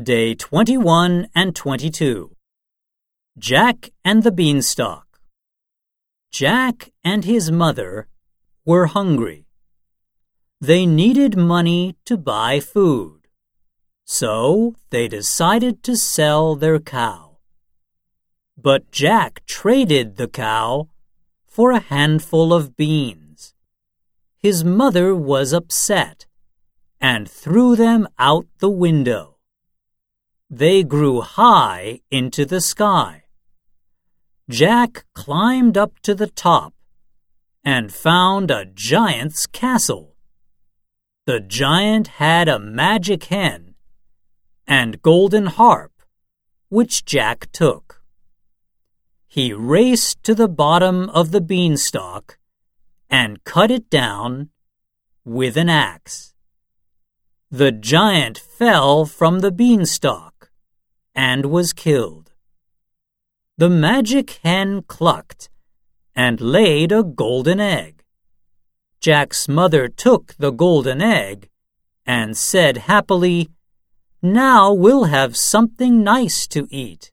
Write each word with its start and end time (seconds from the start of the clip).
Day 0.00 0.36
21 0.36 1.26
and 1.34 1.56
22. 1.56 2.30
Jack 3.36 3.90
and 4.04 4.22
the 4.22 4.30
Beanstalk. 4.30 5.18
Jack 6.30 6.92
and 7.02 7.24
his 7.24 7.50
mother 7.50 8.06
were 8.64 8.86
hungry. 8.86 9.46
They 10.60 10.86
needed 10.86 11.36
money 11.36 11.96
to 12.04 12.16
buy 12.16 12.60
food. 12.60 13.22
So 14.04 14.76
they 14.90 15.08
decided 15.08 15.82
to 15.82 15.96
sell 15.96 16.54
their 16.54 16.78
cow. 16.78 17.38
But 18.56 18.92
Jack 18.92 19.44
traded 19.46 20.16
the 20.16 20.28
cow 20.28 20.90
for 21.44 21.72
a 21.72 21.80
handful 21.80 22.54
of 22.54 22.76
beans. 22.76 23.52
His 24.36 24.62
mother 24.62 25.12
was 25.12 25.52
upset 25.52 26.26
and 27.00 27.28
threw 27.28 27.74
them 27.74 28.06
out 28.16 28.46
the 28.60 28.70
window. 28.70 29.37
They 30.50 30.82
grew 30.82 31.20
high 31.20 32.00
into 32.10 32.46
the 32.46 32.62
sky. 32.62 33.24
Jack 34.48 35.04
climbed 35.14 35.76
up 35.76 35.98
to 36.00 36.14
the 36.14 36.26
top 36.26 36.72
and 37.62 37.92
found 37.92 38.50
a 38.50 38.64
giant's 38.64 39.44
castle. 39.44 40.14
The 41.26 41.40
giant 41.40 42.06
had 42.16 42.48
a 42.48 42.58
magic 42.58 43.24
hen 43.24 43.74
and 44.66 45.02
golden 45.02 45.46
harp, 45.46 45.92
which 46.70 47.04
Jack 47.04 47.52
took. 47.52 48.02
He 49.26 49.52
raced 49.52 50.22
to 50.24 50.34
the 50.34 50.48
bottom 50.48 51.10
of 51.10 51.30
the 51.30 51.42
beanstalk 51.42 52.38
and 53.10 53.44
cut 53.44 53.70
it 53.70 53.90
down 53.90 54.48
with 55.26 55.58
an 55.58 55.68
axe. 55.68 56.32
The 57.50 57.70
giant 57.70 58.38
fell 58.38 59.04
from 59.04 59.40
the 59.40 59.52
beanstalk 59.52 60.27
and 61.18 61.46
was 61.46 61.72
killed. 61.72 62.30
The 63.56 63.68
magic 63.68 64.38
hen 64.44 64.82
clucked 64.82 65.48
and 66.14 66.40
laid 66.40 66.92
a 66.92 67.02
golden 67.02 67.58
egg. 67.58 68.04
Jack's 69.00 69.48
mother 69.48 69.88
took 69.88 70.34
the 70.38 70.52
golden 70.52 71.02
egg 71.02 71.48
and 72.06 72.36
said 72.36 72.86
happily, 72.92 73.50
Now 74.22 74.72
we'll 74.72 75.04
have 75.04 75.36
something 75.36 76.04
nice 76.04 76.46
to 76.54 76.68
eat. 76.70 77.10